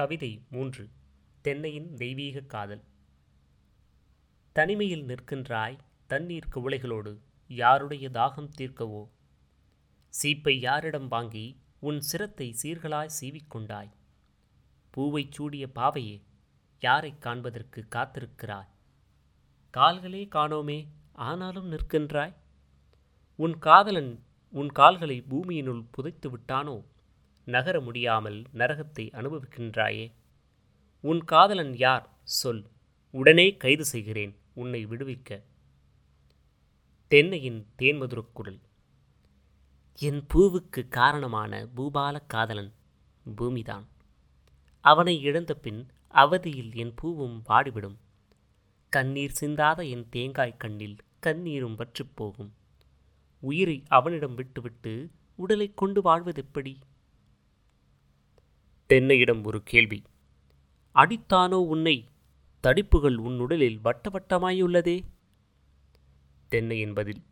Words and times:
கவிதை 0.00 0.44
மூன்று. 0.50 0.88
தென்னையின் 1.42 1.94
தெய்வீக 1.94 2.40
காதல். 2.40 2.84
தனிமையில் 4.52 5.06
நிற்கின்றாய் 5.06 5.78
தண்ணீர் 6.06 6.48
குவளைகளோடு 6.54 7.18
யாருடைய 7.48 8.10
தாகம் 8.10 8.50
தீர்க்கவோ? 8.58 9.08
சீப்பை 10.08 10.60
யாரிடம் 10.60 11.08
வாங்கி 11.08 11.60
உன் 11.78 12.00
சிரத்தை 12.00 12.56
சீர்களாய் 12.62 13.10
சீவிக்கொண்டாய்? 13.20 13.90
பூவைச் 14.90 15.32
சூடிய 15.32 15.66
பாவையே 15.74 16.22
யாரைக் 16.80 17.22
காண்பதற்கு 17.22 17.86
காத்திருக்கிறாய்? 17.94 18.68
கால்களே 19.76 20.28
காணோமே 20.28 20.86
ஆனாலும் 21.12 21.72
நிற்கின்றாய்? 21.72 22.34
உன் 23.34 23.58
காதலன் 23.58 24.24
உன் 24.50 24.72
கால்களை 24.72 25.24
பூமியினுள் 25.28 25.86
புதைத்து 25.90 26.30
விட்டானோ? 26.30 26.84
நகர 27.44 27.80
முடியாமல் 27.80 28.42
நரகத்தை 28.54 29.12
அனுபவிக்கின்றாயே. 29.12 30.12
உன் 31.00 31.24
காதலன் 31.24 31.76
யார்? 31.76 32.18
சொல். 32.22 32.66
உடனே 33.10 33.56
கைது 33.56 33.84
செய்கிறேன். 33.84 34.38
உன்னை 34.52 34.86
விடுவிக்க. 34.86 35.42
தென்னையின் 37.10 37.66
தேன்மதுரக்குரல் 37.78 38.60
என் 39.98 40.26
பூவுக்கு 40.34 40.88
காரணமான 40.88 41.68
பூபால 41.76 42.20
காதலன் 42.26 42.72
பூமிதான். 43.36 43.86
அவனை 44.80 45.20
இழந்த 45.20 45.54
பின் 45.54 45.86
அவதியில் 46.14 46.74
என் 46.74 46.94
பூவும் 46.94 47.42
வாடிவிடும். 47.48 47.96
கண்ணீர் 48.88 49.36
சிந்தாத 49.40 49.90
என் 49.90 50.08
தேங்காய் 50.08 50.56
கண்ணில் 50.56 50.96
கண்ணீரும் 51.22 51.74
வற்றிப் 51.74 52.12
போகும். 52.14 52.54
உயிரை 53.40 53.82
அவனிடம் 53.86 54.34
விட்டுவிட்டு 54.34 55.10
உடலை 55.34 55.72
கொண்டு 55.74 56.02
வாழ்வதெப்படி 56.02 56.76
தென்னையிடம் 58.90 59.46
ஒரு 59.46 59.62
கேள்வி. 59.62 60.02
அடித்தானோ 60.94 61.52
உன்னை? 61.52 62.08
தடிப்புகள் 62.62 63.14
உன் 63.14 63.38
உடலில் 63.38 63.80
வட்ட 63.80 64.10
வட்டமாயுள்ளதே 64.10 65.00
தென்னையின் 66.50 66.94
பதில் 66.94 67.22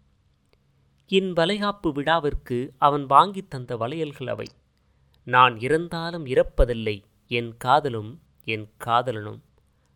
என் 1.07 1.33
வளைகாப்பு 1.33 1.93
விழாவிற்கு 1.93 2.71
அவன் 2.79 3.07
வாங்கித் 3.07 3.51
தந்த 3.51 3.77
வளையல்கள் 3.77 4.27
அவை. 4.27 4.47
நான் 5.25 5.61
இறந்தாலும் 5.61 6.27
இறப்பதில்லை 6.27 7.03
என் 7.27 7.57
காதலும் 7.57 8.21
என் 8.45 8.71
காதலனும். 8.85 9.41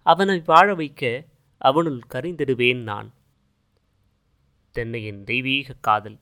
அவனை 0.02 0.42
வாழ 0.44 0.74
வைக்க 0.74 1.24
அவனுள் 1.58 2.00
கரிந்திடுவேன் 2.08 2.82
நான். 2.82 3.12
தென்னையின் 4.74 5.24
தெய்வீக 5.24 5.76
காதல். 5.80 6.18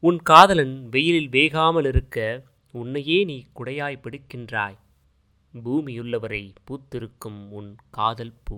உன் 0.00 0.22
காதலன் 0.22 0.88
வெயிலில் 0.88 1.28
வேகாமல் 1.28 1.86
இருக்க 1.86 2.42
உன்னையே 2.76 3.24
நீ 3.24 3.36
குடையாய் 3.56 4.00
பிடிக்கின்றாய். 4.02 4.76
பூமியுள்ளவரை 5.64 6.42
பூத்திருக்கும் 6.64 7.38
உன் 7.50 7.70
காதல் 7.90 8.34
பூ. 8.44 8.56